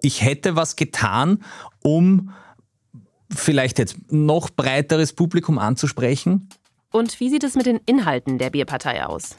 [0.00, 1.44] ich hätte was getan,
[1.82, 2.32] um
[3.30, 6.48] vielleicht jetzt noch breiteres Publikum anzusprechen.
[6.90, 9.36] Und wie sieht es mit den Inhalten der Bierpartei aus?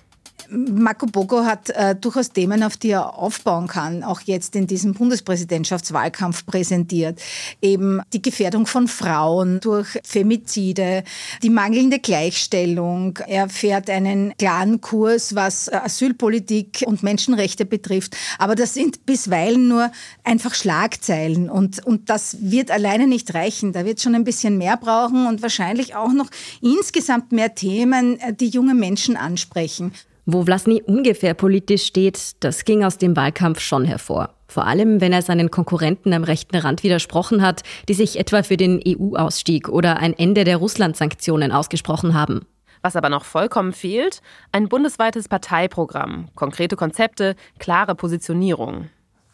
[0.50, 4.94] Marco Bogo hat äh, durchaus Themen, auf die er aufbauen kann, auch jetzt in diesem
[4.94, 7.22] Bundespräsidentschaftswahlkampf präsentiert.
[7.62, 11.04] Eben die Gefährdung von Frauen durch Femizide,
[11.42, 13.20] die mangelnde Gleichstellung.
[13.28, 18.16] Er fährt einen klaren Kurs, was äh, Asylpolitik und Menschenrechte betrifft.
[18.38, 19.92] Aber das sind bisweilen nur
[20.24, 23.74] einfach Schlagzeilen und, und das wird alleine nicht reichen.
[23.74, 26.30] Da wird schon ein bisschen mehr brauchen und wahrscheinlich auch noch
[26.62, 29.94] insgesamt mehr Themen, äh, die junge Menschen ansprechen.
[30.26, 34.30] Wo Vlasny ungefähr politisch steht, das ging aus dem Wahlkampf schon hervor.
[34.48, 38.56] Vor allem, wenn er seinen Konkurrenten am rechten Rand widersprochen hat, die sich etwa für
[38.56, 42.46] den EU-Ausstieg oder ein Ende der Russland-Sanktionen ausgesprochen haben.
[42.82, 48.90] Was aber noch vollkommen fehlt, ein bundesweites Parteiprogramm, konkrete Konzepte, klare Positionierung.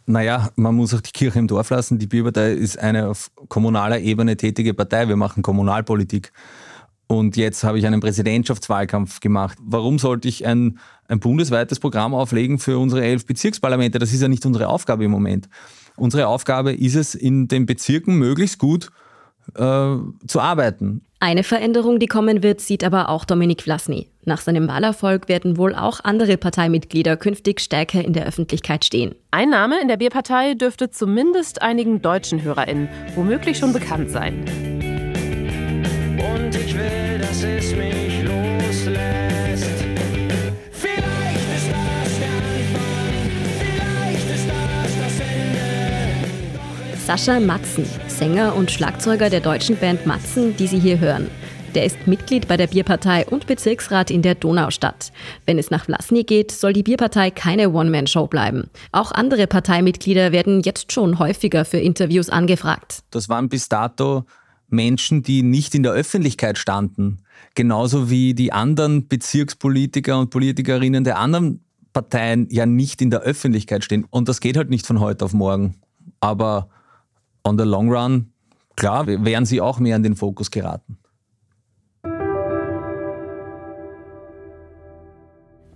[0.07, 1.99] Naja, man muss auch die Kirche im Dorf lassen.
[1.99, 5.07] Die Bierpartei ist eine auf kommunaler Ebene tätige Partei.
[5.07, 6.31] Wir machen Kommunalpolitik.
[7.11, 9.57] Und jetzt habe ich einen Präsidentschaftswahlkampf gemacht.
[9.63, 13.97] Warum sollte ich ein, ein bundesweites Programm auflegen für unsere elf Bezirksparlamente?
[13.97, 15.49] Das ist ja nicht unsere Aufgabe im Moment.
[15.95, 18.91] Unsere Aufgabe ist es, in den Bezirken möglichst gut
[19.55, 19.95] äh,
[20.27, 21.01] zu arbeiten.
[21.19, 24.07] Eine Veränderung, die kommen wird, sieht aber auch Dominik Vlasny.
[24.23, 29.15] Nach seinem Wahlerfolg werden wohl auch andere Parteimitglieder künftig stärker in der Öffentlichkeit stehen.
[29.31, 34.78] Ein Name in der Bierpartei dürfte zumindest einigen deutschen HörerInnen womöglich schon bekannt sein.
[36.69, 39.65] Ich will, dass es mich loslässt.
[40.71, 46.97] Vielleicht ist das der Anfang, vielleicht ist das das Ende.
[46.99, 51.31] Sascha Matzen, Sänger und Schlagzeuger der deutschen Band Matzen, die Sie hier hören.
[51.73, 55.11] Der ist Mitglied bei der Bierpartei und Bezirksrat in der Donaustadt.
[55.47, 58.69] Wenn es nach Vlasny geht, soll die Bierpartei keine One-Man-Show bleiben.
[58.91, 62.99] Auch andere Parteimitglieder werden jetzt schon häufiger für Interviews angefragt.
[63.09, 64.25] Das waren bis dato
[64.71, 67.19] Menschen, die nicht in der Öffentlichkeit standen.
[67.55, 73.83] Genauso wie die anderen Bezirkspolitiker und Politikerinnen der anderen Parteien ja nicht in der Öffentlichkeit
[73.83, 74.05] stehen.
[74.09, 75.75] Und das geht halt nicht von heute auf morgen.
[76.19, 76.69] Aber
[77.43, 78.31] on the long run,
[78.75, 80.97] klar, wären sie auch mehr in den Fokus geraten.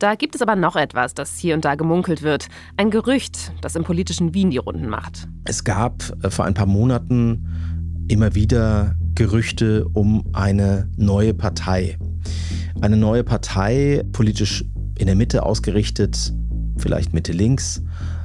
[0.03, 2.49] Da gibt es aber noch etwas, das hier und da gemunkelt wird.
[2.75, 5.29] Ein Gerücht, das im politischen Wien die Runden macht.
[5.45, 7.72] Es gab äh, vor ein paar Monaten
[8.07, 11.97] immer wieder Gerüchte um eine neue Partei.
[12.81, 14.65] Eine neue Partei, politisch
[14.97, 16.33] in der Mitte ausgerichtet,
[16.77, 17.81] vielleicht Mitte links,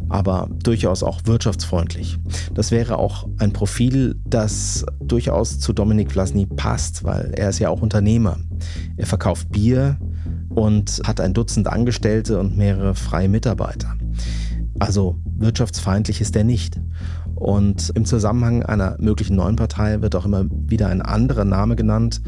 [0.09, 2.19] aber durchaus auch wirtschaftsfreundlich.
[2.55, 7.69] Das wäre auch ein Profil, das durchaus zu Dominik Vlasny passt, weil er ist ja
[7.69, 8.38] auch Unternehmer.
[8.97, 9.99] Er verkauft Bier
[10.49, 13.95] und hat ein Dutzend Angestellte und mehrere freie Mitarbeiter.
[14.79, 16.81] Also wirtschaftsfeindlich ist er nicht.
[17.38, 22.20] Und im Zusammenhang einer möglichen neuen Partei wird auch immer wieder ein anderer Name genannt.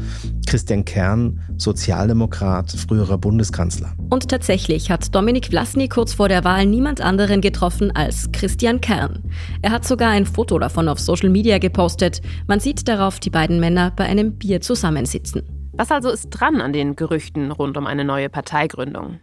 [0.47, 3.93] Christian Kern, Sozialdemokrat, früherer Bundeskanzler.
[4.09, 9.21] Und tatsächlich hat Dominik Vlasny kurz vor der Wahl niemand anderen getroffen als Christian Kern.
[9.61, 12.21] Er hat sogar ein Foto davon auf Social Media gepostet.
[12.47, 15.43] Man sieht darauf die beiden Männer bei einem Bier zusammensitzen.
[15.73, 19.19] Was also ist dran an den Gerüchten rund um eine neue Parteigründung?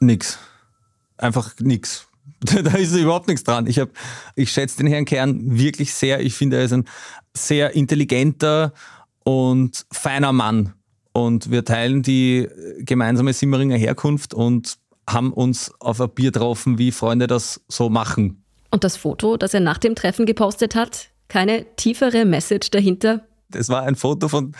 [0.00, 0.38] Nix.
[1.16, 2.05] Einfach nix.
[2.40, 3.66] da ist überhaupt nichts dran.
[3.66, 3.80] Ich,
[4.34, 6.20] ich schätze den Herrn Kern wirklich sehr.
[6.20, 6.84] Ich finde, er ist ein
[7.34, 8.72] sehr intelligenter
[9.24, 10.72] und feiner Mann.
[11.12, 14.76] Und wir teilen die gemeinsame Simmeringer Herkunft und
[15.08, 18.42] haben uns auf ein Bier getroffen, wie Freunde das so machen.
[18.70, 23.26] Und das Foto, das er nach dem Treffen gepostet hat, keine tiefere Message dahinter?
[23.50, 24.52] Das war ein Foto von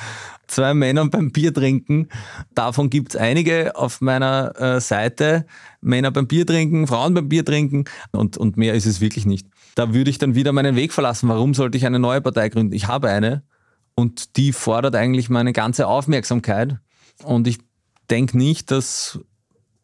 [0.47, 2.09] zwei Männern beim Bier trinken.
[2.55, 5.47] Davon gibt es einige auf meiner äh, Seite.
[5.81, 9.47] Männer beim Bier trinken, Frauen beim Bier trinken und, und mehr ist es wirklich nicht.
[9.75, 11.29] Da würde ich dann wieder meinen Weg verlassen.
[11.29, 12.73] Warum sollte ich eine neue Partei gründen?
[12.73, 13.43] Ich habe eine
[13.95, 16.77] und die fordert eigentlich meine ganze Aufmerksamkeit.
[17.25, 17.59] Und ich
[18.11, 19.19] denke nicht, dass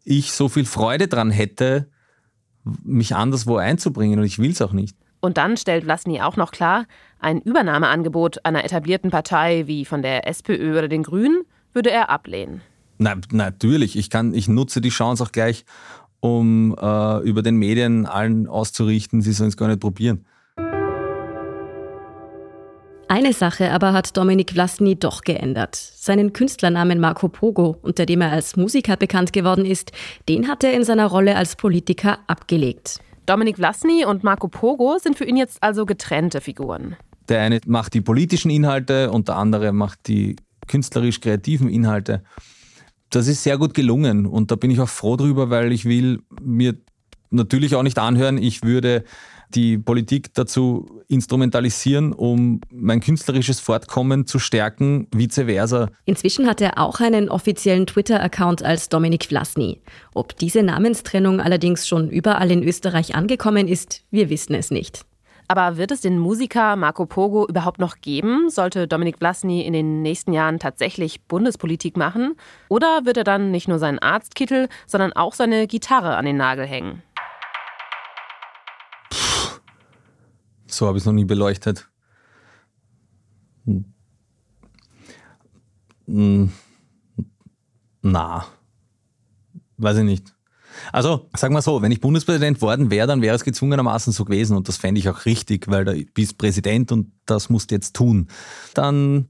[0.04, 1.90] ich so viel Freude dran hätte,
[2.84, 4.96] mich anderswo einzubringen und ich will es auch nicht.
[5.22, 6.84] Und dann stellt Vlasny auch noch klar,
[7.20, 12.60] ein Übernahmeangebot einer etablierten Partei wie von der SPÖ oder den Grünen würde er ablehnen.
[12.98, 15.64] Na, natürlich, ich, kann, ich nutze die Chance auch gleich,
[16.18, 20.26] um äh, über den Medien allen auszurichten, sie sollen es gar nicht probieren.
[23.06, 25.76] Eine Sache aber hat Dominik Vlasny doch geändert.
[25.76, 29.92] Seinen Künstlernamen Marco Pogo, unter dem er als Musiker bekannt geworden ist,
[30.28, 33.00] den hat er in seiner Rolle als Politiker abgelegt.
[33.26, 36.96] Dominik Vlasny und Marco Pogo sind für ihn jetzt also getrennte Figuren.
[37.28, 42.22] Der eine macht die politischen Inhalte und der andere macht die künstlerisch-kreativen Inhalte.
[43.10, 46.22] Das ist sehr gut gelungen und da bin ich auch froh drüber, weil ich will
[46.40, 46.74] mir
[47.30, 49.04] natürlich auch nicht anhören, ich würde
[49.54, 55.88] die Politik dazu instrumentalisieren, um mein künstlerisches Fortkommen zu stärken, vice versa.
[56.04, 59.80] Inzwischen hat er auch einen offiziellen Twitter-Account als Dominik Vlasny.
[60.14, 65.04] Ob diese Namenstrennung allerdings schon überall in Österreich angekommen ist, wir wissen es nicht.
[65.48, 68.48] Aber wird es den Musiker Marco Pogo überhaupt noch geben?
[68.48, 72.36] Sollte Dominik Vlasny in den nächsten Jahren tatsächlich Bundespolitik machen?
[72.70, 76.64] Oder wird er dann nicht nur seinen Arztkittel, sondern auch seine Gitarre an den Nagel
[76.64, 77.02] hängen?
[80.72, 81.88] So habe ich es noch nie beleuchtet.
[88.02, 88.46] Na,
[89.76, 90.34] weiß ich nicht.
[90.92, 94.56] Also, sagen wir so, wenn ich Bundespräsident worden wäre, dann wäre es gezwungenermaßen so gewesen
[94.56, 97.94] und das fände ich auch richtig, weil du bist Präsident und das musst du jetzt
[97.94, 98.28] tun.
[98.74, 99.28] Dann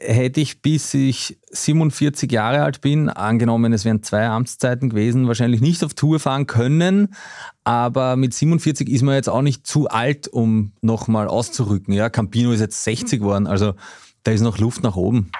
[0.00, 5.60] hätte ich, bis ich 47 Jahre alt bin, angenommen, es wären zwei Amtszeiten gewesen, wahrscheinlich
[5.60, 7.14] nicht auf Tour fahren können.
[7.64, 11.92] Aber mit 47 ist man jetzt auch nicht zu alt, um nochmal auszurücken.
[11.92, 13.74] Ja, Campino ist jetzt 60 geworden, also
[14.24, 15.30] da ist noch Luft nach oben.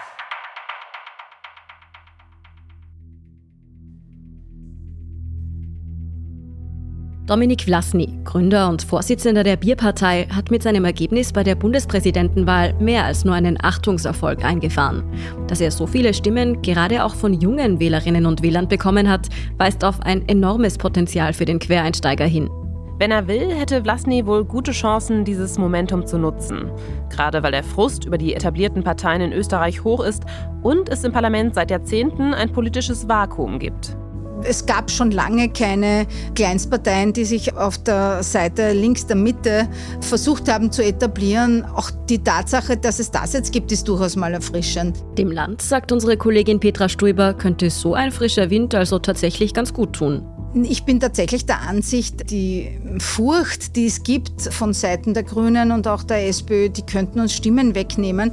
[7.32, 13.06] Dominik Vlasny, Gründer und Vorsitzender der Bierpartei, hat mit seinem Ergebnis bei der Bundespräsidentenwahl mehr
[13.06, 15.02] als nur einen Achtungserfolg eingefahren.
[15.46, 19.82] Dass er so viele Stimmen gerade auch von jungen Wählerinnen und Wählern bekommen hat, weist
[19.82, 22.50] auf ein enormes Potenzial für den Quereinsteiger hin.
[22.98, 26.70] Wenn er will, hätte Vlasny wohl gute Chancen, dieses Momentum zu nutzen.
[27.08, 30.24] Gerade weil der Frust über die etablierten Parteien in Österreich hoch ist
[30.62, 33.96] und es im Parlament seit Jahrzehnten ein politisches Vakuum gibt.
[34.44, 39.68] Es gab schon lange keine Kleinstparteien, die sich auf der Seite links der Mitte
[40.00, 41.64] versucht haben zu etablieren.
[41.64, 44.98] Auch die Tatsache, dass es das jetzt gibt, ist durchaus mal erfrischend.
[45.16, 49.72] Dem Land, sagt unsere Kollegin Petra Stuiber, könnte so ein frischer Wind also tatsächlich ganz
[49.72, 50.26] gut tun.
[50.54, 55.88] Ich bin tatsächlich der Ansicht, die Furcht, die es gibt von Seiten der Grünen und
[55.88, 58.32] auch der SPÖ, die könnten uns Stimmen wegnehmen.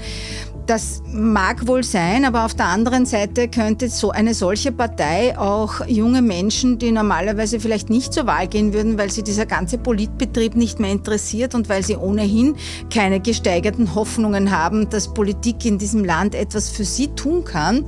[0.69, 5.83] Das mag wohl sein, aber auf der anderen Seite könnte so eine solche Partei auch
[5.87, 10.55] junge Menschen, die normalerweise vielleicht nicht zur Wahl gehen würden, weil sie dieser ganze Politbetrieb
[10.55, 12.55] nicht mehr interessiert und weil sie ohnehin
[12.93, 17.85] keine gesteigerten Hoffnungen haben, dass Politik in diesem Land etwas für sie tun kann.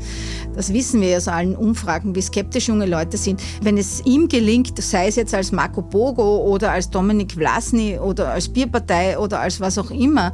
[0.55, 3.43] Das wissen wir aus allen Umfragen, wie skeptisch junge Leute sind.
[3.61, 8.31] Wenn es ihm gelingt, sei es jetzt als Marco Bogo oder als Dominik Vlasny oder
[8.31, 10.31] als Bierpartei oder als was auch immer,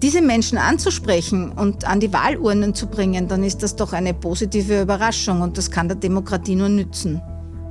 [0.00, 4.82] diese Menschen anzusprechen und an die Wahlurnen zu bringen, dann ist das doch eine positive
[4.82, 7.20] Überraschung und das kann der Demokratie nur nützen.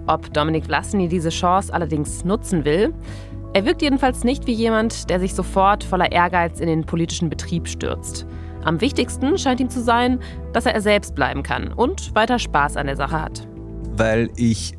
[0.07, 2.93] Ob Dominik Vlasny diese Chance allerdings nutzen will,
[3.53, 7.67] er wirkt jedenfalls nicht wie jemand, der sich sofort voller Ehrgeiz in den politischen Betrieb
[7.67, 8.25] stürzt.
[8.63, 10.19] Am wichtigsten scheint ihm zu sein,
[10.53, 13.47] dass er er selbst bleiben kann und weiter Spaß an der Sache hat.
[13.97, 14.77] Weil ich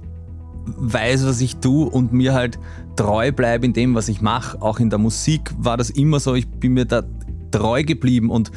[0.64, 2.58] weiß, was ich tue und mir halt
[2.96, 4.60] treu bleibe in dem, was ich mache.
[4.62, 6.34] Auch in der Musik war das immer so.
[6.34, 7.02] Ich bin mir da
[7.50, 8.50] treu geblieben und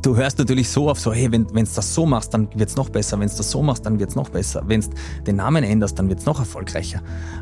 [0.00, 2.76] du hörst natürlich so auf, so, hey, wenn du das so machst, dann wird es
[2.76, 3.18] noch besser.
[3.18, 4.62] Wenn du das so machst, dann wird es noch besser.
[4.66, 4.88] Wenn du
[5.26, 7.00] den Namen änderst, dann wird es noch erfolgreicher.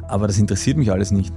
[0.09, 1.33] Aber das interessiert mich alles nicht.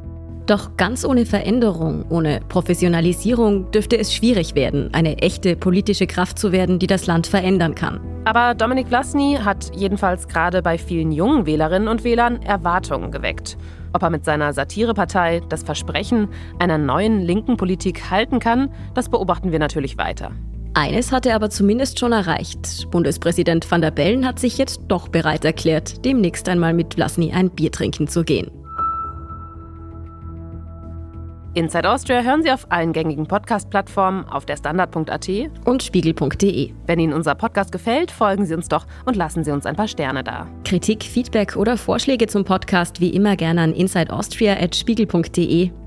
[0.46, 6.52] Doch ganz ohne Veränderung, ohne Professionalisierung dürfte es schwierig werden, eine echte politische Kraft zu
[6.52, 8.02] werden, die das Land verändern kann.
[8.26, 13.58] Aber Dominik Vlasny hat jedenfalls gerade bei vielen jungen Wählerinnen und Wählern Erwartungen geweckt.
[13.94, 16.28] Ob er mit seiner Satirepartei das Versprechen
[16.60, 20.32] einer neuen linken Politik halten kann, das beobachten wir natürlich weiter.
[20.76, 22.90] Eines hat er aber zumindest schon erreicht.
[22.90, 27.52] Bundespräsident van der Bellen hat sich jetzt doch bereit erklärt, demnächst einmal mit Vlasny ein
[27.52, 28.50] Bier trinken zu gehen.
[31.56, 35.30] Inside Austria hören Sie auf allen gängigen Podcast-Plattformen, auf der Standard.at
[35.66, 36.74] und Spiegel.de.
[36.88, 39.88] Wenn Ihnen unser Podcast gefällt, folgen Sie uns doch und lassen Sie uns ein paar
[39.88, 40.48] Sterne da.
[40.66, 45.70] Kritik, Feedback oder Vorschläge zum Podcast wie immer gerne an insideaustria.spiegel.de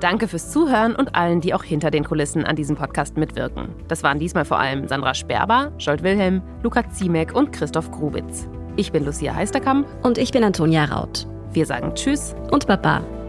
[0.00, 3.68] Danke fürs Zuhören und allen, die auch hinter den Kulissen an diesem Podcast mitwirken.
[3.86, 8.48] Das waren diesmal vor allem Sandra Sperber, Scholt Wilhelm, Luca Ziemek und Christoph Grubitz.
[8.76, 9.86] Ich bin Lucia Heisterkamp.
[10.02, 11.26] Und ich bin Antonia Raut.
[11.52, 13.19] Wir sagen Tschüss und Baba.